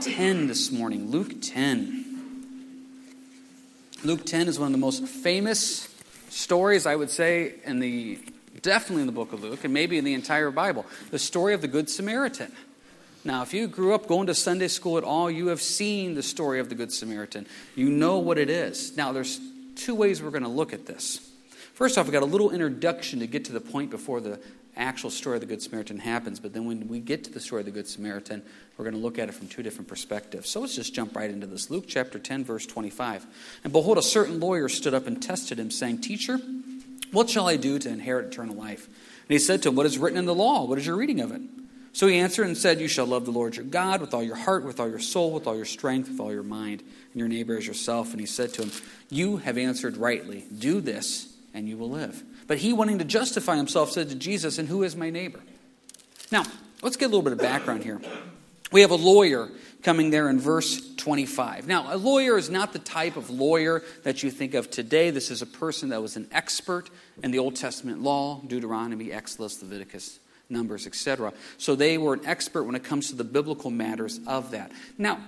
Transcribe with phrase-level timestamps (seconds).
[0.00, 1.10] 10 this morning.
[1.10, 2.06] Luke 10.
[4.02, 5.94] Luke 10 is one of the most famous
[6.30, 8.18] stories, I would say, in the
[8.62, 10.86] definitely in the book of Luke, and maybe in the entire Bible.
[11.10, 12.50] The story of the Good Samaritan.
[13.24, 16.22] Now, if you grew up going to Sunday school at all, you have seen the
[16.22, 17.46] story of the Good Samaritan.
[17.76, 18.96] You know what it is.
[18.96, 19.38] Now, there's
[19.76, 21.30] two ways we're going to look at this.
[21.74, 24.40] First off, we got a little introduction to get to the point before the
[24.80, 26.40] actual story of the Good Samaritan happens.
[26.40, 28.42] But then when we get to the story of the Good Samaritan,
[28.76, 30.48] we're going to look at it from two different perspectives.
[30.48, 31.70] So let's just jump right into this.
[31.70, 33.26] Luke chapter 10, verse 25.
[33.64, 36.38] And behold, a certain lawyer stood up and tested him, saying, Teacher,
[37.12, 38.86] what shall I do to inherit eternal life?
[38.86, 40.64] And he said to him, What is written in the law?
[40.64, 41.42] What is your reading of it?
[41.92, 44.36] So he answered and said, You shall love the Lord your God with all your
[44.36, 47.28] heart, with all your soul, with all your strength, with all your mind, and your
[47.28, 48.12] neighbor as yourself.
[48.12, 48.72] And he said to him,
[49.08, 50.44] You have answered rightly.
[50.56, 52.22] Do this, and you will live.
[52.50, 55.38] But he, wanting to justify himself, said to Jesus, And who is my neighbor?
[56.32, 56.42] Now,
[56.82, 58.00] let's get a little bit of background here.
[58.72, 59.48] We have a lawyer
[59.84, 61.68] coming there in verse 25.
[61.68, 65.10] Now, a lawyer is not the type of lawyer that you think of today.
[65.10, 66.90] This is a person that was an expert
[67.22, 71.32] in the Old Testament law, Deuteronomy, Exodus, Leviticus, Numbers, etc.
[71.56, 74.72] So they were an expert when it comes to the biblical matters of that.
[74.98, 75.20] Now,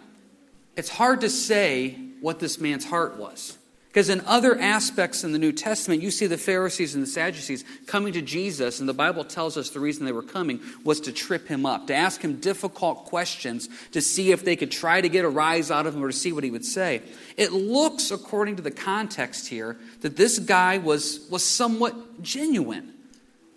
[0.75, 3.59] it's hard to say what this man's heart was.
[3.93, 7.63] Because in other aspects in the New Testament, you see the Pharisees and the Sadducees
[7.87, 11.13] coming to Jesus, and the Bible tells us the reason they were coming was to
[11.13, 15.11] trip him up, to ask him difficult questions, to see if they could try to
[15.11, 17.03] get a rise out of him or to see what he would say.
[17.37, 22.95] It looks, according to the context here, that this guy was, was somewhat genuine.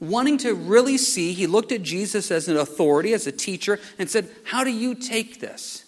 [0.02, 4.10] Wanting to really see, he looked at Jesus as an authority, as a teacher, and
[4.10, 5.84] said, How do you take this?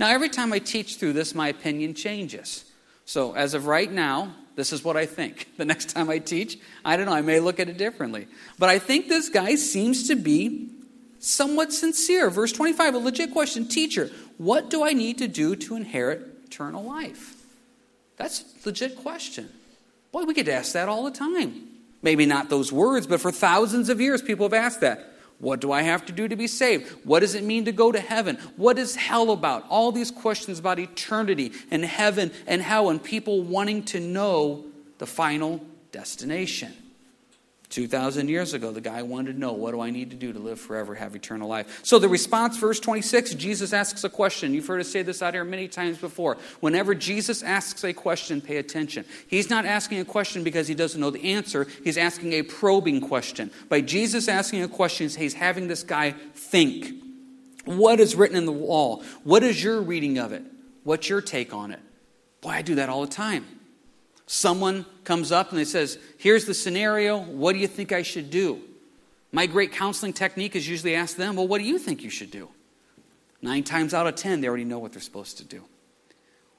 [0.00, 2.64] Now, every time I teach through this, my opinion changes.
[3.04, 5.48] So, as of right now, this is what I think.
[5.56, 8.26] The next time I teach, I don't know, I may look at it differently.
[8.58, 10.70] But I think this guy seems to be
[11.20, 12.30] somewhat sincere.
[12.30, 16.84] Verse 25, a legit question Teacher, what do I need to do to inherit eternal
[16.84, 17.34] life?
[18.16, 19.48] That's a legit question.
[20.12, 21.68] Boy, we get asked that all the time.
[22.02, 25.13] Maybe not those words, but for thousands of years, people have asked that.
[25.38, 26.90] What do I have to do to be saved?
[27.04, 28.38] What does it mean to go to heaven?
[28.56, 29.66] What is hell about?
[29.68, 34.64] All these questions about eternity and heaven and hell, and people wanting to know
[34.98, 36.72] the final destination.
[37.74, 40.38] 2,000 years ago, the guy wanted to know, what do I need to do to
[40.38, 41.80] live forever, have eternal life?
[41.82, 44.54] So the response, verse 26, Jesus asks a question.
[44.54, 46.38] You've heard us say this out here many times before.
[46.60, 49.04] Whenever Jesus asks a question, pay attention.
[49.26, 53.00] He's not asking a question because he doesn't know the answer, he's asking a probing
[53.00, 53.50] question.
[53.68, 56.92] By Jesus asking a question, he's having this guy think.
[57.64, 59.02] What is written in the wall?
[59.24, 60.44] What is your reading of it?
[60.84, 61.80] What's your take on it?
[62.40, 63.46] Boy, I do that all the time.
[64.26, 67.18] Someone comes up and they says, "Here's the scenario.
[67.18, 68.62] What do you think I should do?"
[69.32, 72.30] My great counseling technique is usually ask them, "Well, what do you think you should
[72.30, 72.48] do?"
[73.42, 75.64] 9 times out of 10 they already know what they're supposed to do.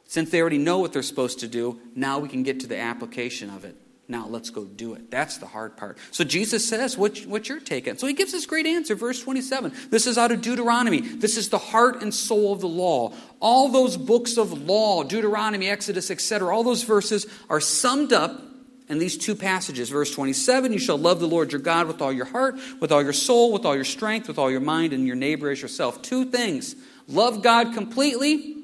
[0.08, 2.78] Since they already know what they're supposed to do, now we can get to the
[2.78, 3.76] application of it.
[4.08, 5.10] Now let's go do it.
[5.10, 5.98] That's the hard part.
[6.12, 9.22] So Jesus says, what, What's your take on So he gives this great answer, verse
[9.22, 9.74] 27.
[9.90, 11.02] This is out of Deuteronomy.
[11.02, 13.14] This is the heart and soul of the law.
[13.40, 18.42] All those books of law, Deuteronomy, Exodus, etc., all those verses are summed up
[18.88, 19.90] in these two passages.
[19.90, 23.04] Verse 27 You shall love the Lord your God with all your heart, with all
[23.04, 26.02] your soul, with all your strength, with all your mind, and your neighbor as yourself.
[26.02, 26.76] Two things
[27.08, 28.58] love God completely,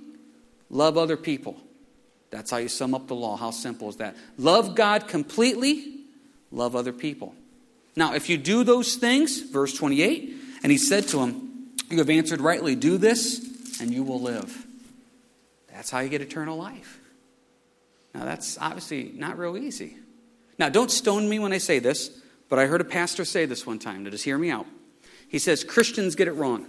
[0.69, 1.60] love other people.
[2.31, 3.35] That's how you sum up the law.
[3.35, 4.15] How simple is that?
[4.37, 5.99] Love God completely,
[6.49, 7.35] love other people.
[7.95, 10.33] Now, if you do those things, verse 28,
[10.63, 14.65] and he said to him, You have answered rightly, do this, and you will live.
[15.73, 16.99] That's how you get eternal life.
[18.13, 19.97] Now, that's obviously not real easy.
[20.57, 22.09] Now, don't stone me when I say this,
[22.47, 24.03] but I heard a pastor say this one time.
[24.03, 24.67] Now, just hear me out.
[25.27, 26.65] He says, Christians get it wrong.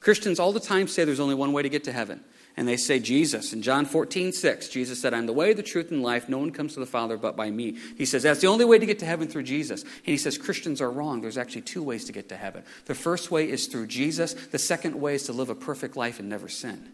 [0.00, 2.24] Christians all the time say there's only one way to get to heaven
[2.56, 3.52] and they say Jesus.
[3.52, 6.28] In John 14, 6, Jesus said, I'm the way, the truth, and life.
[6.28, 7.76] No one comes to the Father but by me.
[7.96, 9.82] He says, that's the only way to get to heaven through Jesus.
[9.82, 11.20] And he says, Christians are wrong.
[11.20, 12.62] There's actually two ways to get to heaven.
[12.86, 16.20] The first way is through Jesus, the second way is to live a perfect life
[16.20, 16.92] and never sin.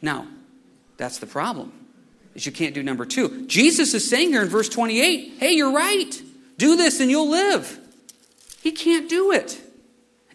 [0.00, 0.28] Now,
[0.96, 1.72] that's the problem,
[2.34, 3.46] is you can't do number two.
[3.46, 6.22] Jesus is saying here in verse 28, hey, you're right.
[6.56, 7.80] Do this and you'll live.
[8.62, 9.60] He can't do it.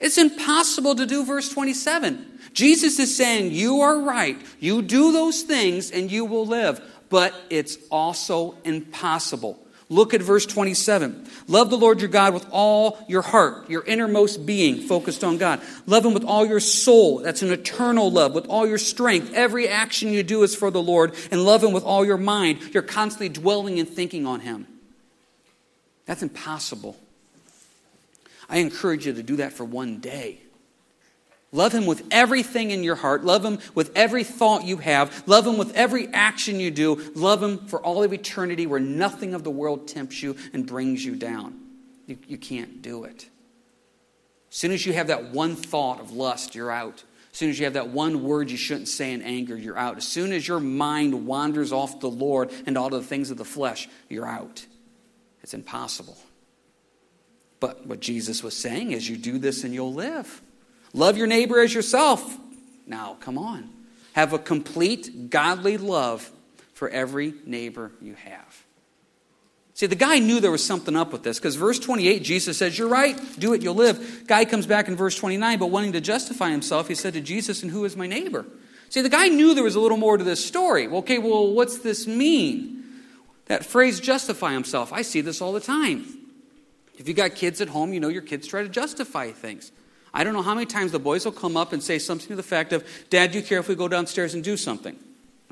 [0.01, 2.30] It's impossible to do verse 27.
[2.53, 4.37] Jesus is saying, You are right.
[4.59, 6.81] You do those things and you will live.
[7.09, 9.59] But it's also impossible.
[9.89, 11.27] Look at verse 27.
[11.49, 15.61] Love the Lord your God with all your heart, your innermost being focused on God.
[15.85, 17.19] Love him with all your soul.
[17.19, 18.33] That's an eternal love.
[18.33, 19.33] With all your strength.
[19.33, 21.13] Every action you do is for the Lord.
[21.29, 22.73] And love him with all your mind.
[22.73, 24.65] You're constantly dwelling and thinking on him.
[26.05, 26.95] That's impossible.
[28.49, 30.39] I encourage you to do that for one day.
[31.51, 33.23] Love Him with everything in your heart.
[33.25, 35.23] Love Him with every thought you have.
[35.27, 37.11] Love Him with every action you do.
[37.13, 41.03] Love Him for all of eternity where nothing of the world tempts you and brings
[41.03, 41.59] you down.
[42.07, 43.27] You, you can't do it.
[44.49, 47.03] As soon as you have that one thought of lust, you're out.
[47.31, 49.97] As soon as you have that one word you shouldn't say in anger, you're out.
[49.97, 53.37] As soon as your mind wanders off the Lord and all of the things of
[53.37, 54.65] the flesh, you're out.
[55.41, 56.17] It's impossible.
[57.61, 60.41] But what Jesus was saying is, you do this and you'll live.
[60.93, 62.37] Love your neighbor as yourself.
[62.85, 63.69] Now, come on.
[64.13, 66.29] Have a complete godly love
[66.73, 68.65] for every neighbor you have.
[69.73, 72.77] See, the guy knew there was something up with this because verse 28, Jesus says,
[72.77, 74.25] You're right, do it, you'll live.
[74.27, 77.63] Guy comes back in verse 29, but wanting to justify himself, he said to Jesus,
[77.63, 78.45] And who is my neighbor?
[78.89, 80.87] See, the guy knew there was a little more to this story.
[80.87, 82.83] Okay, well, what's this mean?
[83.45, 86.05] That phrase, justify himself, I see this all the time.
[86.97, 89.71] If you got kids at home, you know your kids try to justify things.
[90.13, 92.35] I don't know how many times the boys will come up and say something to
[92.35, 94.97] the fact of, Dad, do you care if we go downstairs and do something?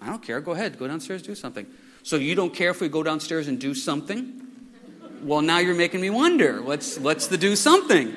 [0.01, 0.41] I don't care.
[0.41, 0.77] Go ahead.
[0.77, 1.65] Go downstairs, do something.
[2.03, 4.41] So you don't care if we go downstairs and do something?
[5.21, 6.61] Well, now you're making me wonder.
[6.61, 8.15] What's, what's the do something?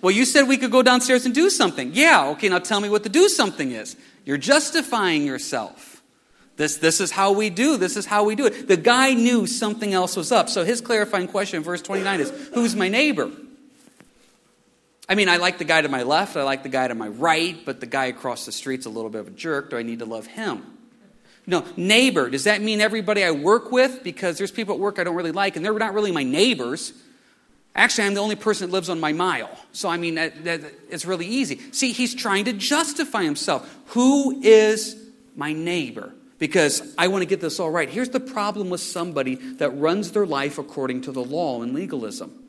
[0.00, 1.92] Well, you said we could go downstairs and do something.
[1.94, 3.96] Yeah, okay, now tell me what the do something is.
[4.24, 6.02] You're justifying yourself.
[6.56, 7.76] This, this is how we do.
[7.76, 8.68] This is how we do it.
[8.68, 10.48] The guy knew something else was up.
[10.48, 13.30] So his clarifying question in verse 29 is Who's my neighbor?
[15.08, 17.08] I mean, I like the guy to my left, I like the guy to my
[17.08, 19.70] right, but the guy across the street's a little bit of a jerk.
[19.70, 20.64] Do I need to love him?
[21.46, 22.30] No, neighbor.
[22.30, 24.04] Does that mean everybody I work with?
[24.04, 26.92] Because there's people at work I don't really like, and they're not really my neighbors.
[27.74, 29.50] Actually, I'm the only person that lives on my mile.
[29.72, 30.60] So, I mean, that, that,
[30.90, 31.58] it's really easy.
[31.72, 33.68] See, he's trying to justify himself.
[33.86, 34.96] Who is
[35.34, 36.12] my neighbor?
[36.38, 37.88] Because I want to get this all right.
[37.88, 42.41] Here's the problem with somebody that runs their life according to the law and legalism.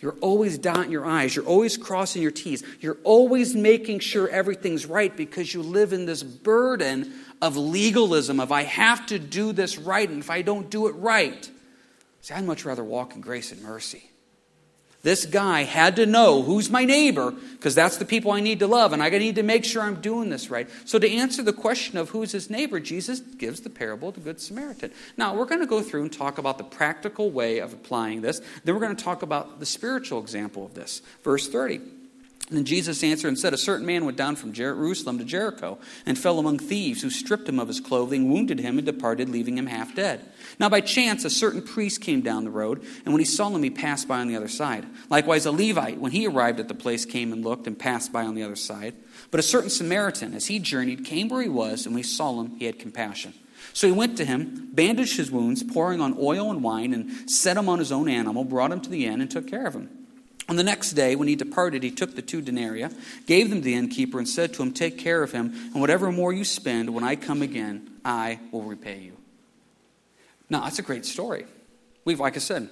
[0.00, 1.34] You're always dotting your I's.
[1.34, 2.62] You're always crossing your T's.
[2.80, 8.52] You're always making sure everything's right because you live in this burden of legalism, of
[8.52, 11.50] I have to do this right, and if I don't do it right,
[12.20, 14.10] see, I'd much rather walk in grace and mercy.
[15.02, 18.66] This guy had to know who's my neighbor, because that's the people I need to
[18.66, 20.68] love, and I need to make sure I'm doing this right.
[20.84, 24.20] So, to answer the question of who's his neighbor, Jesus gives the parable of the
[24.20, 24.90] Good Samaritan.
[25.16, 28.40] Now, we're going to go through and talk about the practical way of applying this.
[28.64, 31.02] Then, we're going to talk about the spiritual example of this.
[31.22, 31.80] Verse 30.
[32.50, 36.16] And Jesus answered and said, A certain man went down from Jerusalem to Jericho and
[36.16, 39.66] fell among thieves who stripped him of his clothing, wounded him, and departed, leaving him
[39.66, 40.24] half dead.
[40.58, 43.62] Now, by chance, a certain priest came down the road, and when he saw him,
[43.62, 44.86] he passed by on the other side.
[45.10, 48.24] Likewise, a Levite, when he arrived at the place, came and looked and passed by
[48.24, 48.94] on the other side.
[49.30, 52.40] But a certain Samaritan, as he journeyed, came where he was, and when he saw
[52.40, 53.34] him, he had compassion.
[53.74, 57.56] So he went to him, bandaged his wounds, pouring on oil and wine, and set
[57.56, 59.90] him on his own animal, brought him to the inn, and took care of him.
[60.48, 62.86] On the next day, when he departed, he took the two denarii,
[63.26, 66.12] gave them to the innkeeper, and said to him, Take care of him, and whatever
[66.12, 69.16] more you spend, when I come again, I will repay you.
[70.48, 71.46] Now, that's a great story.
[72.04, 72.70] We've, like I said,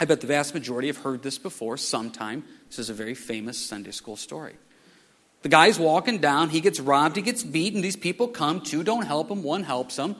[0.00, 2.44] I bet the vast majority have heard this before sometime.
[2.68, 4.54] This is a very famous Sunday school story.
[5.42, 7.82] The guy's walking down, he gets robbed, he gets beaten.
[7.82, 10.16] These people come, two don't help him, one helps him.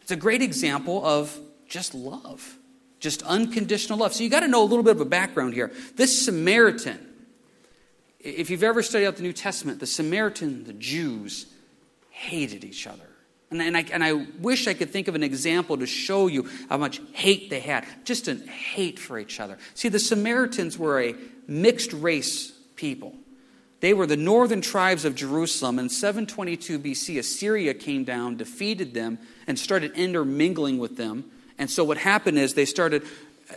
[0.00, 1.38] It's a great example of
[1.68, 2.56] just love.
[2.98, 4.14] Just unconditional love.
[4.14, 5.70] So you got to know a little bit of a background here.
[5.96, 6.98] This Samaritan,
[8.18, 11.46] if you've ever studied out the New Testament, the Samaritan, the Jews,
[12.10, 13.07] hated each other.
[13.50, 16.48] And, and, I, and I wish I could think of an example to show you
[16.68, 17.86] how much hate they had.
[18.04, 19.56] Just a hate for each other.
[19.74, 21.14] See, the Samaritans were a
[21.46, 23.14] mixed race people.
[23.80, 25.78] They were the northern tribes of Jerusalem.
[25.78, 31.30] In 722 BC, Assyria came down, defeated them, and started intermingling with them.
[31.58, 33.04] And so what happened is they started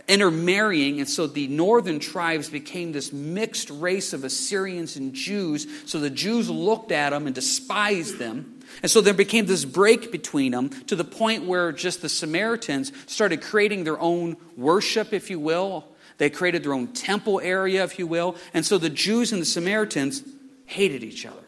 [0.08, 5.66] intermarrying, and so the northern tribes became this mixed race of Assyrians and Jews.
[5.86, 8.62] So the Jews looked at them and despised them.
[8.82, 12.90] And so there became this break between them to the point where just the Samaritans
[13.06, 15.84] started creating their own worship, if you will.
[16.16, 18.36] They created their own temple area, if you will.
[18.54, 20.22] And so the Jews and the Samaritans
[20.64, 21.44] hated each other.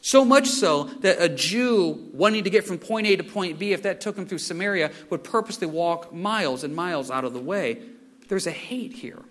[0.00, 3.72] So much so that a Jew wanting to get from point A to point B,
[3.72, 7.40] if that took him through Samaria, would purposely walk miles and miles out of the
[7.40, 7.82] way.
[8.28, 9.22] There's a hate here.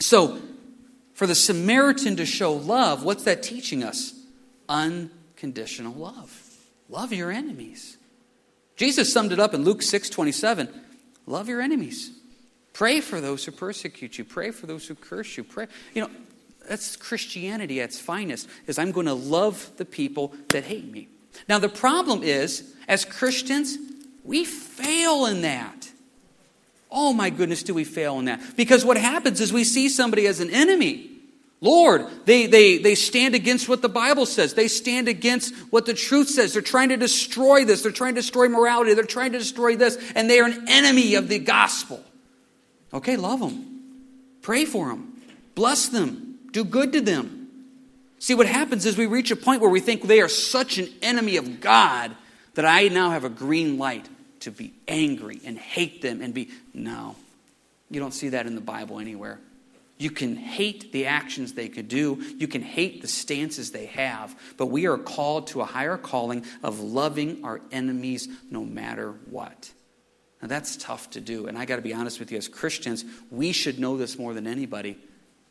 [0.00, 0.40] So,
[1.14, 4.14] for the Samaritan to show love, what's that teaching us?
[4.68, 6.50] Unconditional love.
[6.88, 7.98] Love your enemies.
[8.76, 10.68] Jesus summed it up in Luke 6 27.
[11.26, 12.10] Love your enemies.
[12.72, 14.24] Pray for those who persecute you.
[14.24, 15.44] Pray for those who curse you.
[15.44, 15.66] Pray.
[15.94, 16.10] You know,
[16.68, 21.08] that's Christianity at its finest, is I'm going to love the people that hate me.
[21.48, 23.76] Now, the problem is, as Christians,
[24.24, 25.90] we fail in that.
[26.90, 28.40] Oh my goodness, do we fail in that?
[28.56, 31.08] Because what happens is we see somebody as an enemy.
[31.62, 34.54] Lord, they, they, they stand against what the Bible says.
[34.54, 36.52] They stand against what the truth says.
[36.52, 37.82] They're trying to destroy this.
[37.82, 38.94] They're trying to destroy morality.
[38.94, 39.96] They're trying to destroy this.
[40.14, 42.02] And they are an enemy of the gospel.
[42.92, 43.80] Okay, love them.
[44.42, 45.22] Pray for them.
[45.54, 46.31] Bless them.
[46.52, 47.48] Do good to them.
[48.18, 50.88] See, what happens is we reach a point where we think they are such an
[51.02, 52.14] enemy of God
[52.54, 54.08] that I now have a green light
[54.40, 56.50] to be angry and hate them and be.
[56.72, 57.16] No.
[57.90, 59.40] You don't see that in the Bible anywhere.
[59.98, 62.20] You can hate the actions they could do.
[62.36, 64.36] You can hate the stances they have.
[64.56, 69.70] But we are called to a higher calling of loving our enemies no matter what.
[70.40, 71.46] Now, that's tough to do.
[71.46, 74.34] And I got to be honest with you, as Christians, we should know this more
[74.34, 74.98] than anybody,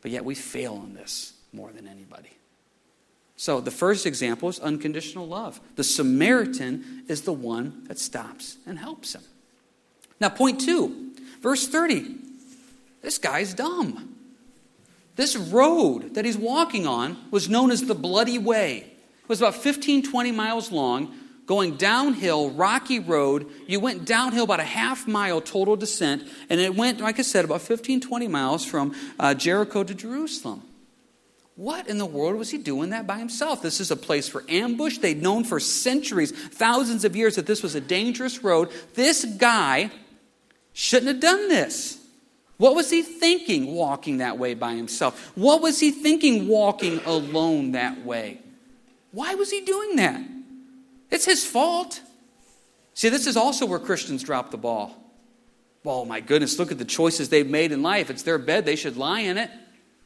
[0.02, 2.30] but yet we fail in this more than anybody.
[3.36, 5.60] So, the first example is unconditional love.
[5.76, 9.22] The Samaritan is the one that stops and helps him.
[10.20, 12.16] Now, point two, verse 30.
[13.00, 14.16] This guy's dumb.
[15.16, 18.76] This road that he's walking on was known as the Bloody Way.
[18.78, 21.14] It was about 15, 20 miles long,
[21.52, 23.46] going downhill, rocky road.
[23.66, 27.44] You went downhill about a half mile total descent, and it went, like I said,
[27.44, 30.62] about 15, 20 miles from uh, Jericho to Jerusalem.
[31.56, 33.60] What in the world was he doing that by himself?
[33.60, 34.96] This is a place for ambush.
[34.96, 38.70] They'd known for centuries, thousands of years, that this was a dangerous road.
[38.94, 39.90] This guy
[40.72, 42.02] shouldn't have done this.
[42.56, 45.32] What was he thinking walking that way by himself?
[45.34, 48.38] What was he thinking walking alone that way?
[49.10, 50.31] Why was he doing that?
[51.12, 52.00] It's his fault.
[52.94, 54.96] See, this is also where Christians drop the ball.
[55.84, 58.10] Oh my goodness, look at the choices they've made in life.
[58.10, 59.50] It's their bed, they should lie in it.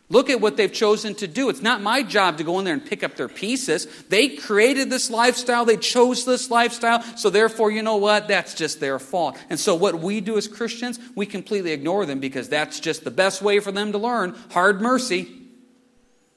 [0.09, 1.49] Look at what they've chosen to do.
[1.49, 3.87] It's not my job to go in there and pick up their pieces.
[4.09, 8.29] They created this lifestyle, they chose this lifestyle, so therefore, you know what?
[8.29, 9.37] That's just their fault.
[9.51, 13.11] And so, what we do as Christians, we completely ignore them because that's just the
[13.11, 15.29] best way for them to learn hard mercy.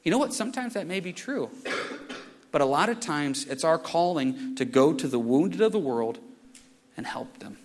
[0.03, 0.33] You know what?
[0.33, 1.49] Sometimes that may be true.
[2.51, 5.79] But a lot of times, it's our calling to go to the wounded of the
[5.79, 6.19] world
[6.97, 7.57] and help them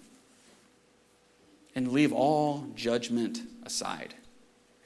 [1.75, 4.15] and leave all judgment aside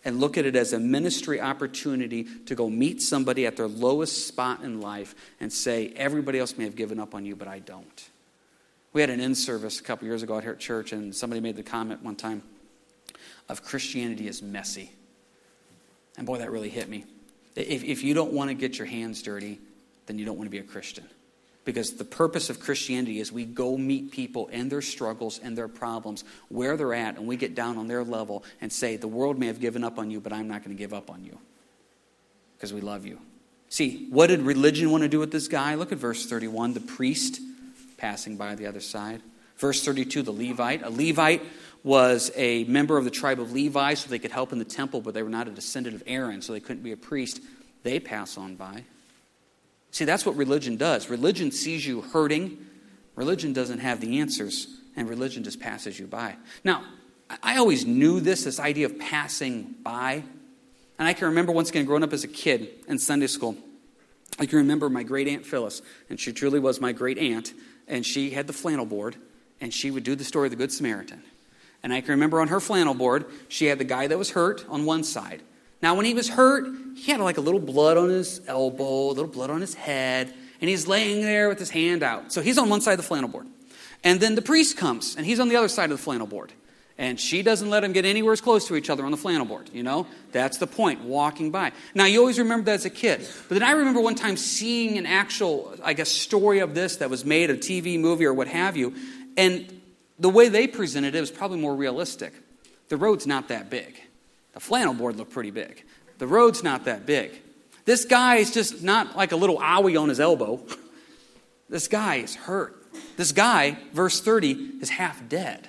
[0.05, 4.27] and look at it as a ministry opportunity to go meet somebody at their lowest
[4.27, 7.59] spot in life and say, Everybody else may have given up on you, but I
[7.59, 8.09] don't.
[8.93, 11.41] We had an in service a couple years ago out here at church, and somebody
[11.41, 12.43] made the comment one time
[13.49, 14.91] of Christianity is messy.
[16.17, 17.05] And boy, that really hit me.
[17.55, 19.59] If, if you don't want to get your hands dirty,
[20.09, 21.05] then you don't want to be a Christian.
[21.65, 25.69] Because the purpose of Christianity is we go meet people and their struggles and their
[25.69, 29.39] problems where they're at, and we get down on their level and say, The world
[29.39, 31.39] may have given up on you, but I'm not going to give up on you
[32.57, 33.21] because we love you.
[33.69, 35.75] See, what did religion want to do with this guy?
[35.75, 37.41] Look at verse 31 the priest
[37.99, 39.21] passing by the other side.
[39.59, 40.83] Verse 32, the Levite.
[40.83, 41.43] A Levite
[41.85, 45.01] was a member of the tribe of Levi, so they could help in the temple,
[45.01, 47.41] but they were not a descendant of Aaron, so they couldn't be a priest.
[47.83, 48.85] They pass on by.
[49.91, 51.11] See, that's what religion does.
[51.11, 52.59] Religion sees you hurting,
[53.17, 54.67] religion doesn't have the answers,
[54.97, 56.37] and religion just passes you by.
[56.65, 56.85] Now,
[57.43, 60.23] I always knew this, this idea of passing by.
[60.99, 63.57] And I can remember once again growing up as a kid in Sunday school.
[64.39, 67.53] I can remember my great aunt Phyllis, and she truly was my great aunt,
[67.87, 69.17] and she had the flannel board,
[69.61, 71.23] and she would do the story of the Good Samaritan.
[71.83, 74.65] And I can remember on her flannel board, she had the guy that was hurt
[74.69, 75.43] on one side,
[75.81, 76.67] now, when he was hurt,
[76.97, 80.33] he had like a little blood on his elbow, a little blood on his head,
[80.61, 82.33] and he's laying there with his hand out.
[82.33, 83.47] So he's on one side of the flannel board.
[84.03, 86.53] And then the priest comes, and he's on the other side of the flannel board.
[87.01, 89.47] And she doesn't let him get anywhere as close to each other on the flannel
[89.47, 90.09] board, you know?
[90.33, 91.71] That's the point, walking by.
[91.95, 93.21] Now, you always remember that as a kid.
[93.49, 97.09] But then I remember one time seeing an actual, I guess, story of this that
[97.09, 98.95] was made, a TV movie or what have you.
[99.37, 99.81] And
[100.19, 102.33] the way they presented it was probably more realistic.
[102.89, 104.01] The road's not that big.
[104.59, 105.85] The flannel board looked pretty big.
[106.19, 107.31] The road's not that big.
[107.85, 110.61] This guy is just not like a little owie on his elbow.
[111.71, 112.87] This guy is hurt.
[113.19, 115.69] This guy, verse 30, is half dead.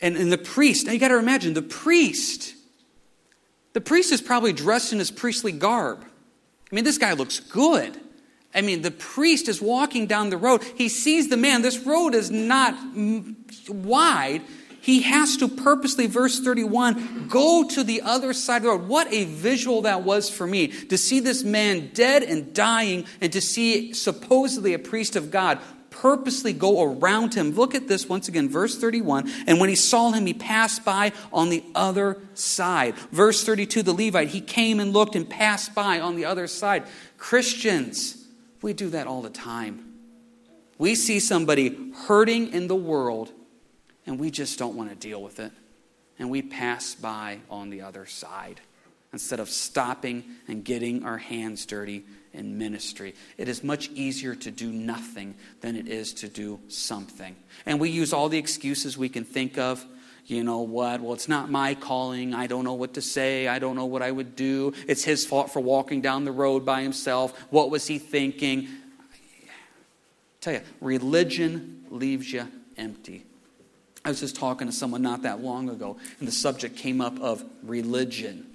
[0.00, 2.56] And, and the priest, now you got to imagine, the priest,
[3.72, 6.00] the priest is probably dressed in his priestly garb.
[6.02, 8.00] I mean, this guy looks good.
[8.52, 10.64] I mean, the priest is walking down the road.
[10.74, 11.62] He sees the man.
[11.62, 12.74] This road is not
[13.68, 14.42] wide.
[14.86, 18.86] He has to purposely, verse 31, go to the other side of the road.
[18.86, 23.32] What a visual that was for me to see this man dead and dying, and
[23.32, 25.58] to see supposedly a priest of God
[25.90, 27.50] purposely go around him.
[27.50, 29.28] Look at this once again, verse 31.
[29.48, 32.94] And when he saw him, he passed by on the other side.
[33.10, 36.84] Verse 32, the Levite, he came and looked and passed by on the other side.
[37.18, 38.24] Christians,
[38.62, 39.94] we do that all the time.
[40.78, 43.32] We see somebody hurting in the world
[44.06, 45.52] and we just don't want to deal with it.
[46.18, 48.60] And we pass by on the other side.
[49.16, 53.14] instead of stopping and getting our hands dirty in ministry.
[53.38, 57.34] It is much easier to do nothing than it is to do something.
[57.64, 59.82] And we use all the excuses we can think of.
[60.26, 61.00] You know what?
[61.00, 62.34] Well, it's not my calling.
[62.34, 63.48] I don't know what to say.
[63.48, 64.74] I don't know what I would do.
[64.86, 67.32] It's his fault for walking down the road by himself.
[67.48, 68.68] What was he thinking?
[69.00, 69.16] I
[70.42, 72.46] tell you, religion leaves you
[72.76, 73.24] empty.
[74.06, 77.20] I was just talking to someone not that long ago, and the subject came up
[77.20, 78.46] of religion.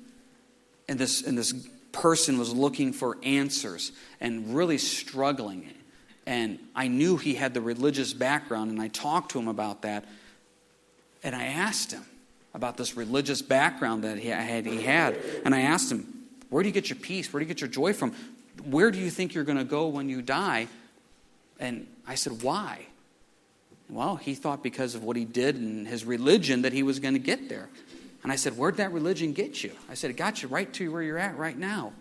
[0.88, 1.54] And this, and this
[1.92, 3.92] person was looking for answers
[4.22, 5.70] and really struggling.
[6.26, 10.06] And I knew he had the religious background, and I talked to him about that.
[11.22, 12.06] And I asked him
[12.54, 15.18] about this religious background that he had, he had.
[15.44, 17.34] And I asked him, Where do you get your peace?
[17.34, 18.16] Where do you get your joy from?
[18.64, 20.70] Where do you think you're going to go when you die?
[21.60, 22.86] And I said, Why?
[23.92, 27.14] Well, he thought because of what he did and his religion that he was going
[27.14, 27.68] to get there.
[28.24, 29.74] And I said, Where'd that religion get you?
[29.90, 31.92] I said, It got you right to where you're at right now.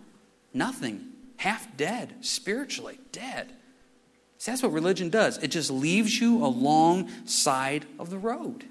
[0.53, 1.09] Nothing.
[1.35, 3.51] Half dead, spiritually dead.
[4.37, 5.37] See, that's what religion does.
[5.39, 8.63] It just leaves you alongside of the road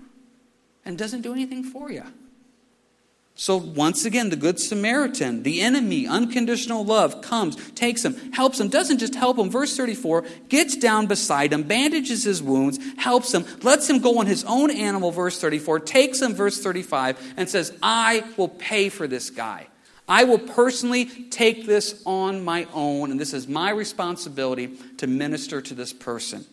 [0.84, 2.04] and doesn't do anything for you.
[3.40, 8.68] So, once again, the Good Samaritan, the enemy, unconditional love, comes, takes him, helps him,
[8.68, 9.48] doesn't just help him.
[9.48, 14.26] Verse 34 gets down beside him, bandages his wounds, helps him, lets him go on
[14.26, 19.06] his own animal, verse 34, takes him, verse 35, and says, I will pay for
[19.06, 19.68] this guy.
[20.06, 25.62] I will personally take this on my own, and this is my responsibility to minister
[25.62, 26.44] to this person.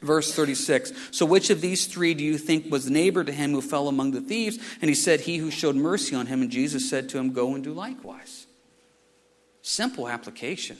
[0.00, 3.60] Verse 36 So, which of these three do you think was neighbor to him who
[3.60, 4.58] fell among the thieves?
[4.80, 6.42] And he said, He who showed mercy on him.
[6.42, 8.46] And Jesus said to him, Go and do likewise.
[9.62, 10.78] Simple application.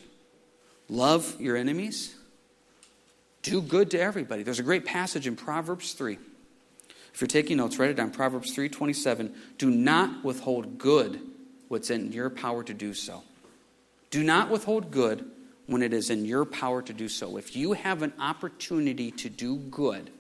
[0.88, 2.14] Love your enemies.
[3.42, 4.42] Do good to everybody.
[4.42, 6.18] There's a great passage in Proverbs 3.
[7.12, 8.10] If you're taking notes, write it down.
[8.10, 9.34] Proverbs 3:27.
[9.58, 11.20] Do not withhold good
[11.68, 13.22] what's in your power to do so.
[14.10, 15.30] Do not withhold good
[15.70, 17.36] when it is in your power to do so.
[17.36, 20.10] If you have an opportunity to do good,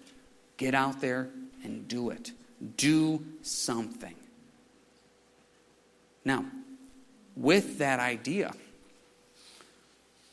[0.56, 1.28] get out there
[1.64, 2.30] and do it.
[2.76, 4.14] Do something.
[6.24, 6.44] Now,
[7.34, 8.52] with that idea,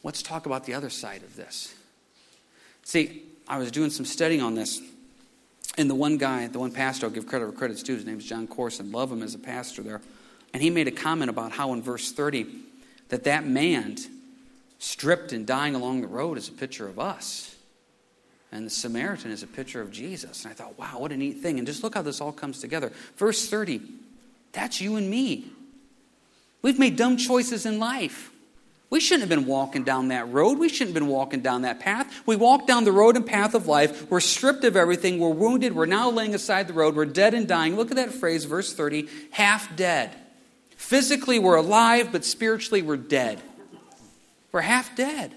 [0.04, 1.74] let's talk about the other side of this.
[2.84, 4.80] See, I was doing some studying on this,
[5.80, 8.26] and the one guy, the one pastor, I'll give credit where credit's due, his name's
[8.26, 10.02] Jon Courson, Love him as a pastor there.
[10.54, 12.46] And he made a comment about how in verse 30
[13.10, 13.98] that that man
[14.80, 17.56] stripped and dying along the road is a picture of us.
[18.52, 20.44] And the Samaritan is a picture of Jesus.
[20.44, 21.58] And I thought, wow, what a neat thing.
[21.58, 22.92] And just look how this all comes together.
[23.18, 23.82] Verse 30
[24.54, 25.46] that's you and me.
[26.64, 28.32] We've made dumb choices in life.
[28.90, 30.58] We shouldn't have been walking down that road.
[30.58, 32.12] We shouldn't have been walking down that path.
[32.26, 34.10] We walk down the road and path of life.
[34.10, 35.20] We're stripped of everything.
[35.20, 35.76] We're wounded.
[35.76, 36.96] We're now laying aside the road.
[36.96, 37.76] We're dead and dying.
[37.76, 40.16] Look at that phrase, verse 30 half dead.
[40.78, 43.42] Physically, we're alive, but spiritually, we're dead.
[44.52, 45.34] We're half dead.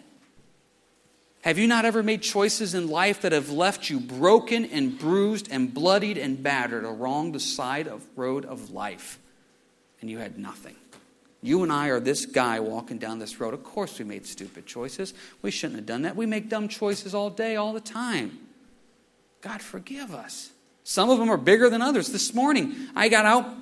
[1.43, 5.49] Have you not ever made choices in life that have left you broken and bruised
[5.51, 9.19] and bloodied and battered along the side of road of life
[10.01, 10.77] and you had nothing?
[11.43, 13.55] You and I are this guy walking down this road.
[13.55, 15.15] Of course, we made stupid choices.
[15.41, 16.15] We shouldn't have done that.
[16.15, 18.39] We make dumb choices all day, all the time.
[19.41, 20.51] God, forgive us.
[20.85, 22.09] Some of them are bigger than others.
[22.09, 23.55] This morning, I got out, I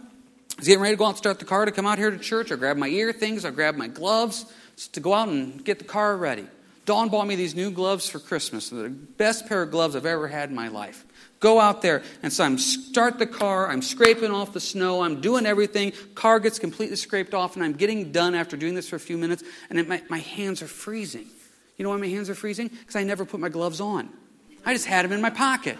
[0.57, 2.19] was getting ready to go out and start the car to come out here to
[2.19, 2.51] church.
[2.51, 4.53] I grabbed my ear things, I grabbed my gloves
[4.88, 6.47] to go out and get the car ready.
[6.85, 8.71] Dawn bought me these new gloves for Christmas.
[8.71, 11.05] They're the best pair of gloves I've ever had in my life.
[11.41, 13.69] Go out there, and so I'm start the car.
[13.69, 15.03] I'm scraping off the snow.
[15.03, 15.93] I'm doing everything.
[16.14, 19.19] Car gets completely scraped off, and I'm getting done after doing this for a few
[19.19, 19.45] minutes.
[19.69, 21.27] And it, my, my hands are freezing.
[21.77, 22.69] You know why my hands are freezing?
[22.69, 24.09] Because I never put my gloves on.
[24.64, 25.77] I just had them in my pocket.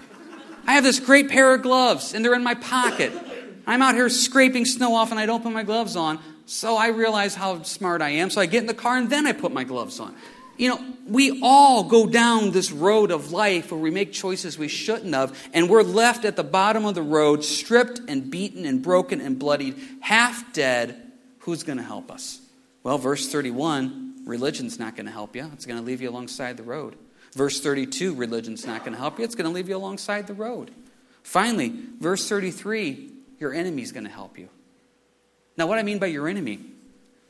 [0.67, 3.13] I have this great pair of gloves, and they're in my pocket.
[3.67, 6.21] I'm out here scraping snow off, and I don't put my gloves on.
[6.49, 8.31] So I realize how smart I am.
[8.31, 10.15] So I get in the car and then I put my gloves on.
[10.57, 14.67] You know, we all go down this road of life where we make choices we
[14.67, 18.83] shouldn't have, and we're left at the bottom of the road, stripped and beaten and
[18.83, 21.13] broken and bloodied, half dead.
[21.41, 22.41] Who's going to help us?
[22.83, 25.49] Well, verse 31, religion's not going to help you.
[25.53, 26.97] It's going to leave you alongside the road.
[27.35, 29.25] Verse 32, religion's not going to help you.
[29.25, 30.71] It's going to leave you alongside the road.
[31.23, 34.49] Finally, verse 33, your enemy's going to help you.
[35.59, 36.61] Now, what I mean by your enemy,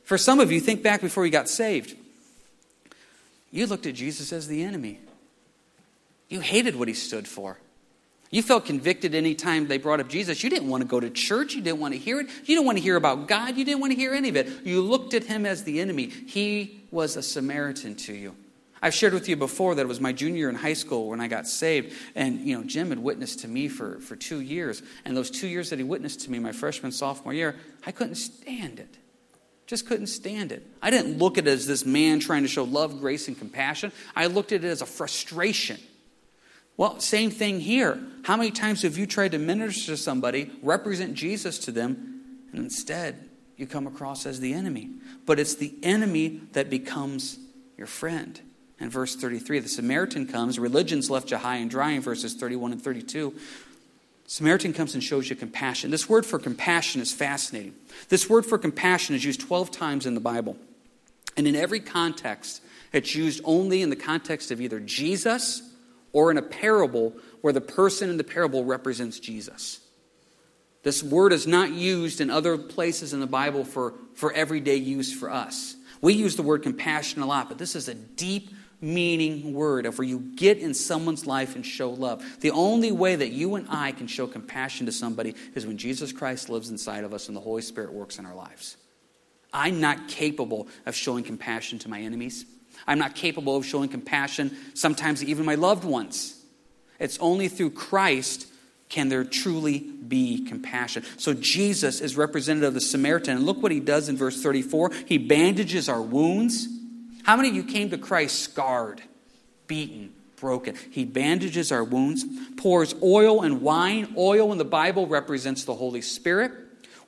[0.03, 1.97] for some of you, think back before you got saved.
[3.51, 4.99] You looked at Jesus as the enemy.
[6.29, 7.57] You hated what he stood for.
[8.29, 10.43] You felt convicted any time they brought up Jesus.
[10.43, 11.55] You didn't want to go to church.
[11.55, 12.27] You didn't want to hear it.
[12.27, 13.57] You didn't want to hear about God.
[13.57, 14.47] You didn't want to hear any of it.
[14.63, 16.05] You looked at him as the enemy.
[16.05, 18.35] He was a Samaritan to you.
[18.81, 21.19] I've shared with you before that it was my junior year in high school when
[21.19, 21.93] I got saved.
[22.15, 24.81] And, you know, Jim had witnessed to me for, for two years.
[25.05, 28.15] And those two years that he witnessed to me, my freshman, sophomore year, I couldn't
[28.15, 28.97] stand it.
[29.67, 30.65] Just couldn't stand it.
[30.81, 33.91] I didn't look at it as this man trying to show love, grace, and compassion.
[34.15, 35.79] I looked at it as a frustration.
[36.75, 38.01] Well, same thing here.
[38.23, 42.63] How many times have you tried to minister to somebody, represent Jesus to them, and
[42.63, 44.89] instead you come across as the enemy?
[45.25, 47.37] But it's the enemy that becomes
[47.77, 48.39] your friend.
[48.79, 52.73] In verse 33, the Samaritan comes, religion's left you high and dry in verses 31
[52.73, 53.33] and 32.
[54.25, 55.91] Samaritan comes and shows you compassion.
[55.91, 57.73] This word for compassion is fascinating.
[58.09, 60.55] This word for compassion is used 12 times in the Bible.
[61.35, 62.61] And in every context,
[62.93, 65.61] it's used only in the context of either Jesus
[66.13, 69.79] or in a parable where the person in the parable represents Jesus.
[70.83, 75.11] This word is not used in other places in the Bible for, for everyday use
[75.11, 75.75] for us.
[76.01, 78.49] We use the word compassion a lot, but this is a deep
[78.81, 82.23] meaning word of where you get in someone's life and show love.
[82.39, 86.11] The only way that you and I can show compassion to somebody is when Jesus
[86.11, 88.77] Christ lives inside of us and the Holy Spirit works in our lives.
[89.51, 92.45] I'm not capable of showing compassion to my enemies.
[92.87, 96.35] I'm not capable of showing compassion sometimes even my loved ones.
[96.99, 98.47] It's only through Christ
[98.89, 101.03] can there truly be compassion.
[101.17, 103.37] So Jesus is representative of the Samaritan.
[103.37, 104.91] And look what he does in verse 34.
[105.05, 106.67] He bandages our wounds
[107.29, 109.03] how many of you came to Christ scarred,
[109.67, 110.75] beaten, broken?
[110.89, 112.25] He bandages our wounds,
[112.57, 114.15] pours oil and wine.
[114.17, 116.51] Oil in the Bible represents the Holy Spirit,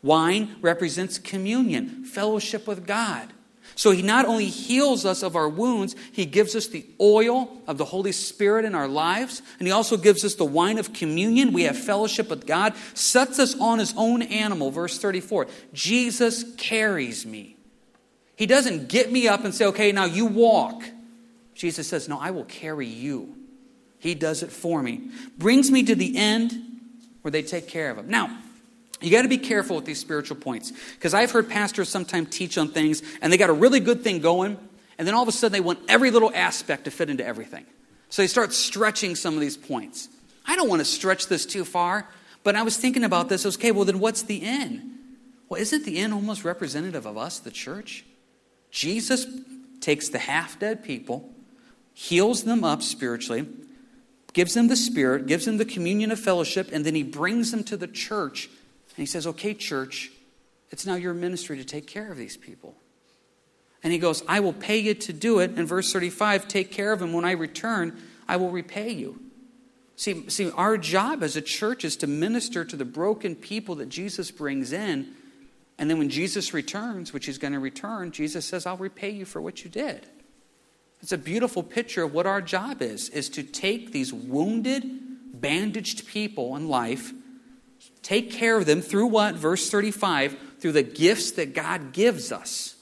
[0.03, 3.33] wine represents communion, fellowship with God.
[3.73, 7.79] So he not only heals us of our wounds, he gives us the oil of
[7.79, 11.51] the Holy Spirit in our lives, and he also gives us the wine of communion.
[11.51, 14.69] We have fellowship with God, sets us on his own animal.
[14.69, 17.57] Verse 34 Jesus carries me.
[18.41, 20.81] He doesn't get me up and say, okay, now you walk.
[21.53, 23.35] Jesus says, no, I will carry you.
[23.99, 25.11] He does it for me.
[25.37, 26.51] Brings me to the end
[27.21, 28.09] where they take care of him.
[28.09, 28.35] Now,
[28.99, 32.57] you got to be careful with these spiritual points because I've heard pastors sometimes teach
[32.57, 34.57] on things and they got a really good thing going,
[34.97, 37.67] and then all of a sudden they want every little aspect to fit into everything.
[38.09, 40.09] So they start stretching some of these points.
[40.47, 42.07] I don't want to stretch this too far,
[42.43, 43.45] but I was thinking about this.
[43.45, 44.81] I was, Okay, well, then what's the end?
[45.47, 48.03] Well, isn't the end almost representative of us, the church?
[48.71, 49.27] Jesus
[49.81, 51.29] takes the half dead people,
[51.93, 53.47] heals them up spiritually,
[54.33, 57.63] gives them the Spirit, gives them the communion of fellowship, and then he brings them
[57.65, 58.47] to the church.
[58.47, 60.11] And he says, Okay, church,
[60.69, 62.75] it's now your ministry to take care of these people.
[63.83, 65.57] And he goes, I will pay you to do it.
[65.57, 67.13] In verse 35, take care of them.
[67.13, 69.19] When I return, I will repay you.
[69.95, 73.89] See, see, our job as a church is to minister to the broken people that
[73.89, 75.13] Jesus brings in
[75.81, 79.25] and then when Jesus returns, which he's going to return, Jesus says, I'll repay you
[79.25, 80.05] for what you did.
[81.01, 84.83] It's a beautiful picture of what our job is, is to take these wounded,
[85.33, 87.11] bandaged people in life,
[88.03, 89.33] take care of them through what?
[89.33, 92.75] Verse 35, through the gifts that God gives us.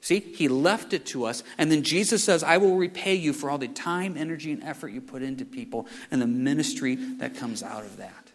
[0.00, 1.44] See, he left it to us.
[1.56, 4.88] And then Jesus says, I will repay you for all the time, energy, and effort
[4.88, 8.32] you put into people and the ministry that comes out of that.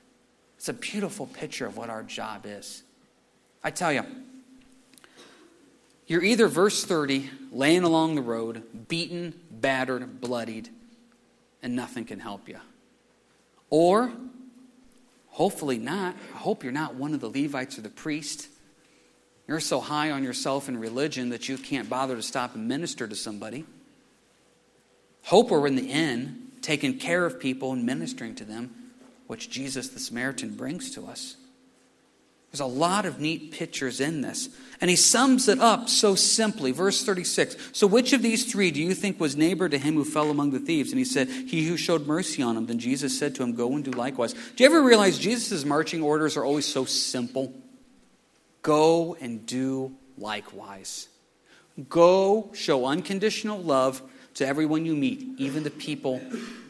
[0.55, 2.83] It's a beautiful picture of what our job is.
[3.63, 4.03] I tell you,
[6.07, 10.69] you're either verse 30, laying along the road, beaten, battered, bloodied,
[11.61, 12.57] and nothing can help you.
[13.69, 14.11] Or,
[15.27, 18.47] hopefully not, I hope you're not one of the Levites or the priest.
[19.47, 23.07] You're so high on yourself and religion that you can't bother to stop and minister
[23.07, 23.65] to somebody.
[25.23, 28.91] Hope we're in the inn, taking care of people and ministering to them,
[29.27, 31.35] which Jesus the Samaritan brings to us.
[32.51, 34.49] There's a lot of neat pictures in this.
[34.81, 36.71] And he sums it up so simply.
[36.71, 37.55] Verse 36.
[37.73, 40.51] So, which of these three do you think was neighbor to him who fell among
[40.51, 40.91] the thieves?
[40.91, 42.65] And he said, He who showed mercy on him.
[42.65, 44.33] Then Jesus said to him, Go and do likewise.
[44.33, 47.53] Do you ever realize Jesus' marching orders are always so simple?
[48.61, 51.07] Go and do likewise.
[51.87, 54.01] Go show unconditional love
[54.35, 56.21] to everyone you meet, even the people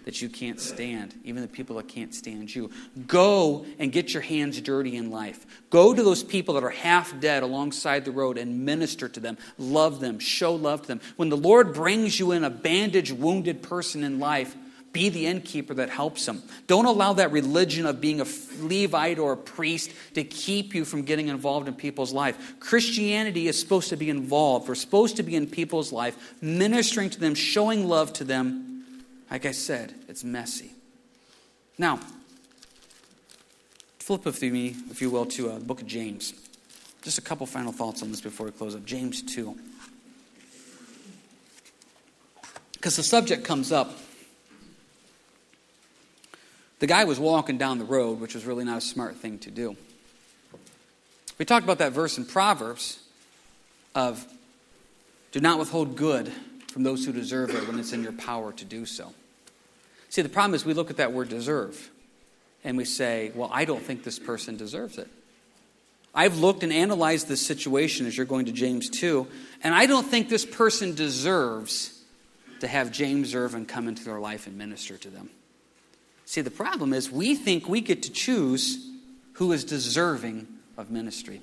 [0.09, 2.71] that you can't stand, even the people that can't stand you.
[3.05, 5.45] Go and get your hands dirty in life.
[5.69, 9.37] Go to those people that are half dead alongside the road and minister to them,
[9.59, 11.01] love them, show love to them.
[11.15, 14.55] When the Lord brings you in a bandaged, wounded person in life,
[14.93, 16.41] be the innkeeper that helps them.
[16.65, 18.25] Don't allow that religion of being a
[18.61, 22.55] Levite or a priest to keep you from getting involved in people's life.
[22.59, 24.67] Christianity is supposed to be involved.
[24.67, 28.68] We're supposed to be in people's life, ministering to them, showing love to them,
[29.31, 30.71] like I said, it's messy.
[31.77, 31.99] Now,
[33.99, 36.33] flip with me, if you will, to uh, the book of James.
[37.01, 38.85] Just a couple final thoughts on this before we close up.
[38.85, 39.57] James 2.
[42.73, 43.97] Because the subject comes up.
[46.79, 49.51] The guy was walking down the road, which was really not a smart thing to
[49.51, 49.75] do.
[51.37, 52.99] We talked about that verse in Proverbs
[53.95, 54.25] of
[55.31, 56.31] do not withhold good
[56.67, 59.13] from those who deserve it when it's in your power to do so.
[60.09, 61.89] See, the problem is we look at that word deserve
[62.63, 65.07] and we say, well, I don't think this person deserves it.
[66.13, 69.27] I've looked and analyzed this situation as you're going to James 2,
[69.63, 72.01] and I don't think this person deserves
[72.61, 75.29] to have James Irvin come into their life and minister to them.
[76.25, 78.89] See, the problem is we think we get to choose
[79.33, 81.41] who is deserving of ministry.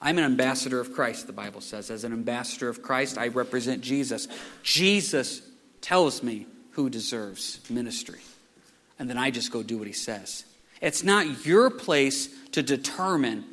[0.00, 1.90] I'm an ambassador of Christ, the Bible says.
[1.90, 4.28] As an ambassador of Christ, I represent Jesus.
[4.62, 5.42] Jesus
[5.80, 8.20] tells me who deserves ministry.
[8.98, 10.44] And then I just go do what he says.
[10.80, 13.44] It's not your place to determine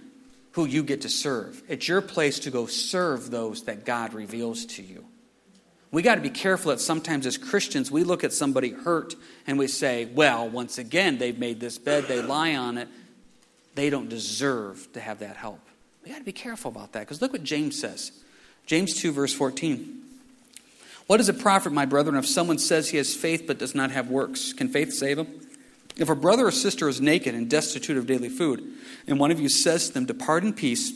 [0.54, 4.66] who you get to serve, it's your place to go serve those that God reveals
[4.66, 5.06] to you.
[5.92, 9.58] We got to be careful that sometimes as Christians, we look at somebody hurt and
[9.58, 12.88] we say, well, once again, they've made this bed, they lie on it.
[13.76, 15.60] They don't deserve to have that help.
[16.04, 18.12] We got to be careful about that because look what James says.
[18.66, 20.01] James 2, verse 14.
[21.12, 23.92] What does it profit, my brethren, if someone says he has faith but does not
[23.92, 24.54] have works?
[24.54, 25.28] Can faith save him?
[25.98, 28.64] If a brother or sister is naked and destitute of daily food,
[29.08, 30.94] and one of you says to them, Depart in peace,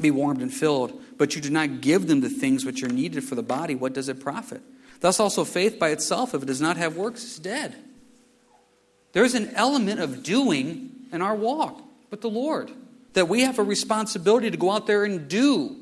[0.00, 3.24] be warmed and filled, but you do not give them the things which are needed
[3.24, 4.62] for the body, what does it profit?
[5.00, 7.74] Thus also faith by itself, if it does not have works, is dead.
[9.10, 12.70] There's an element of doing in our walk with the Lord
[13.14, 15.81] that we have a responsibility to go out there and do.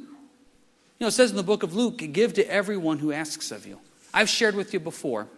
[1.00, 3.66] You know, it says in the book of Luke, give to everyone who asks of
[3.66, 3.80] you.
[4.12, 5.28] I've shared with you before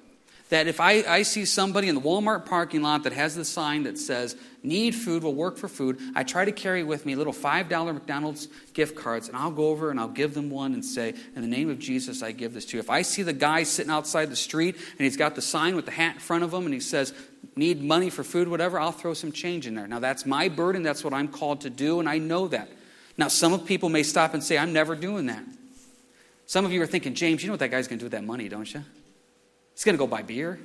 [0.49, 3.85] that if I, I see somebody in the Walmart parking lot that has the sign
[3.85, 7.33] that says, need food, will work for food, I try to carry with me little
[7.33, 11.15] $5 McDonald's gift cards, and I'll go over and I'll give them one and say,
[11.37, 12.81] In the name of Jesus, I give this to you.
[12.81, 15.85] If I see the guy sitting outside the street and he's got the sign with
[15.85, 17.15] the hat in front of him and he says,
[17.55, 19.87] Need money for food, whatever, I'll throw some change in there.
[19.87, 22.69] Now, that's my burden, that's what I'm called to do, and I know that.
[23.17, 25.45] Now, some of people may stop and say, I'm never doing that.
[26.47, 28.13] Some of you are thinking, James, you know what that guy's going to do with
[28.13, 28.83] that money, don't you?
[29.75, 30.59] He's going to go buy beer.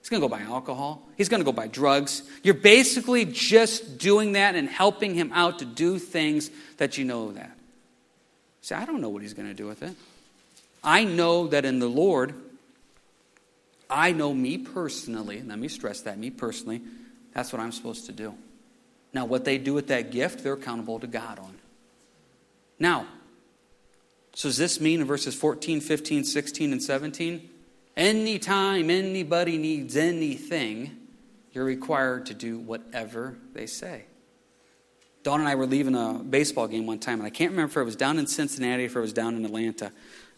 [0.00, 1.02] He's going to go buy alcohol.
[1.16, 2.22] He's going to go buy drugs.
[2.42, 7.32] You're basically just doing that and helping him out to do things that you know
[7.32, 7.56] that.
[8.62, 9.94] See, I don't know what he's going to do with it.
[10.82, 12.34] I know that in the Lord,
[13.90, 16.82] I know me personally, let me stress that, me personally,
[17.32, 18.34] that's what I'm supposed to do.
[19.12, 21.54] Now, what they do with that gift, they're accountable to God on.
[22.78, 23.06] Now,
[24.34, 27.50] so does this mean in verses 14, 15, 16, and 17?
[27.96, 30.94] Anytime anybody needs anything,
[31.52, 34.04] you're required to do whatever they say.
[35.22, 37.76] Don and I were leaving a baseball game one time, and I can't remember if
[37.78, 39.90] it was down in Cincinnati or if it was down in Atlanta.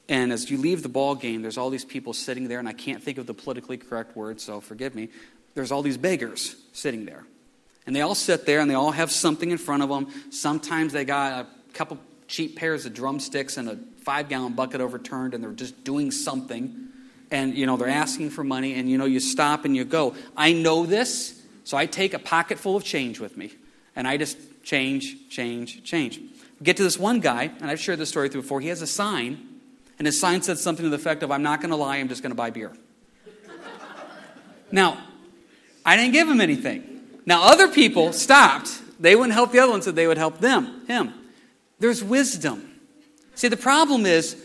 [0.08, 2.72] And as you leave the ball game, there's all these people sitting there, and I
[2.72, 5.08] can't think of the politically correct word, so forgive me.
[5.54, 7.24] There's all these beggars sitting there.
[7.84, 10.06] And they all sit there, and they all have something in front of them.
[10.30, 11.98] Sometimes they got a couple
[12.28, 16.86] cheap pairs of drumsticks and a five gallon bucket overturned, and they're just doing something.
[17.30, 20.14] And you know they're asking for money and you know you stop and you go.
[20.34, 23.52] I know this so i take a pocket full of change with me.
[23.94, 26.20] And i just change change change.
[26.62, 28.62] Get to this one guy and i've shared this story through before.
[28.62, 29.46] He has a sign
[29.98, 32.08] and his sign said something to the effect of i'm not going to lie i'm
[32.08, 32.72] just going to buy beer.
[34.72, 34.96] Now
[35.84, 37.02] i didn't give him anything.
[37.26, 38.70] Now other people stopped.
[38.98, 41.12] They wouldn't help the other one so they would help them him
[41.78, 42.64] there's wisdom
[43.34, 44.36] see the problem is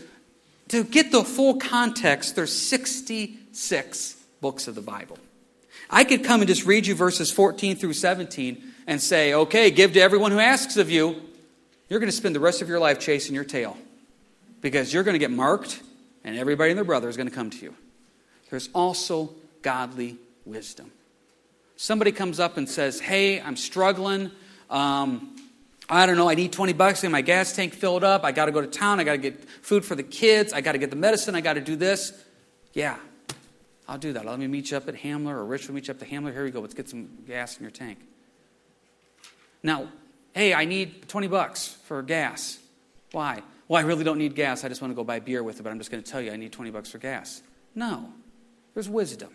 [0.68, 5.18] to get the full context, there's 66 books of the Bible.
[5.90, 9.92] I could come and just read you verses 14 through 17 and say, okay, give
[9.92, 11.20] to everyone who asks of you.
[11.88, 13.76] You're going to spend the rest of your life chasing your tail
[14.62, 15.82] because you're going to get marked
[16.24, 17.74] and everybody and their brother is going to come to you.
[18.50, 20.90] There's also godly wisdom.
[21.76, 24.30] Somebody comes up and says, hey, I'm struggling.
[24.70, 25.33] Um,
[25.88, 28.24] I don't know, I need 20 bucks to get my gas tank filled up.
[28.24, 29.00] I got to go to town.
[29.00, 30.52] I got to get food for the kids.
[30.52, 31.34] I got to get the medicine.
[31.34, 32.12] I got to do this.
[32.72, 32.96] Yeah,
[33.86, 34.24] I'll do that.
[34.24, 36.32] Let me meet you up at Hamler or Rich will meet you up at Hamler.
[36.32, 36.60] Here we go.
[36.60, 37.98] Let's get some gas in your tank.
[39.62, 39.88] Now,
[40.34, 42.58] hey, I need 20 bucks for gas.
[43.12, 43.42] Why?
[43.68, 44.64] Well, I really don't need gas.
[44.64, 46.20] I just want to go buy beer with it, but I'm just going to tell
[46.20, 47.42] you I need 20 bucks for gas.
[47.74, 48.12] No,
[48.74, 49.30] there's wisdom.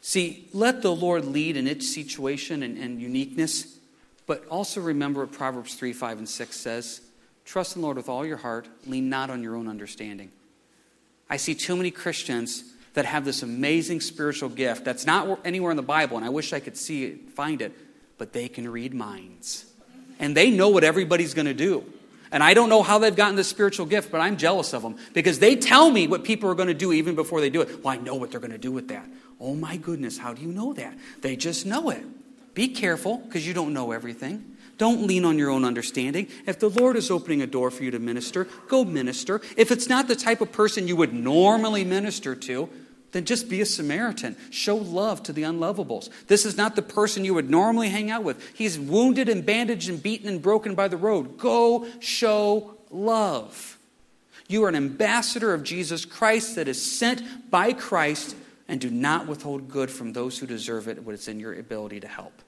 [0.00, 3.78] See, let the Lord lead in its situation and, and uniqueness.
[4.26, 7.00] But also remember what Proverbs 3 5 and 6 says
[7.44, 10.32] Trust in the Lord with all your heart, lean not on your own understanding.
[11.28, 15.76] I see too many Christians that have this amazing spiritual gift that's not anywhere in
[15.76, 17.72] the Bible, and I wish I could see it, find it,
[18.18, 19.66] but they can read minds.
[20.18, 21.84] And they know what everybody's going to do.
[22.30, 24.96] And I don't know how they've gotten this spiritual gift, but I'm jealous of them
[25.12, 27.84] because they tell me what people are going to do even before they do it.
[27.84, 29.06] Well, I know what they're going to do with that.
[29.40, 30.96] Oh my goodness, how do you know that?
[31.20, 32.04] They just know it.
[32.54, 34.56] Be careful because you don't know everything.
[34.78, 36.28] Don't lean on your own understanding.
[36.46, 39.40] If the Lord is opening a door for you to minister, go minister.
[39.56, 42.68] If it's not the type of person you would normally minister to,
[43.12, 44.36] then just be a Samaritan.
[44.50, 46.10] Show love to the unlovables.
[46.26, 48.42] This is not the person you would normally hang out with.
[48.54, 51.38] He's wounded and bandaged and beaten and broken by the road.
[51.38, 53.78] Go show love.
[54.48, 58.34] You are an ambassador of Jesus Christ that is sent by Christ,
[58.68, 62.00] and do not withhold good from those who deserve it when it's in your ability
[62.00, 62.42] to help.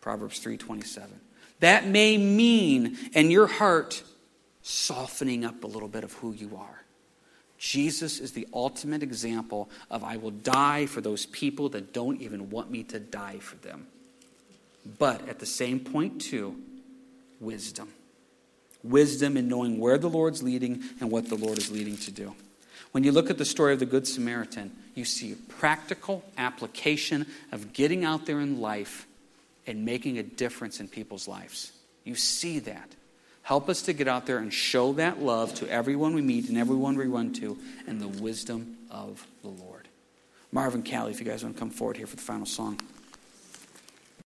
[0.00, 1.20] Proverbs 3:27.
[1.60, 4.02] That may mean in your heart
[4.62, 6.82] softening up a little bit of who you are.
[7.58, 12.50] Jesus is the ultimate example of I will die for those people that don't even
[12.50, 13.86] want me to die for them.
[14.98, 16.56] But at the same point, too,
[17.38, 17.92] wisdom.
[18.82, 22.34] Wisdom in knowing where the Lord's leading and what the Lord is leading to do.
[22.92, 27.26] When you look at the story of the Good Samaritan, you see a practical application
[27.50, 29.06] of getting out there in life
[29.66, 31.72] and making a difference in people's lives.
[32.04, 32.88] You see that.
[33.42, 36.58] Help us to get out there and show that love to everyone we meet and
[36.58, 39.88] everyone we run to and the wisdom of the Lord.
[40.52, 42.78] Marvin Callie, if you guys want to come forward here for the final song.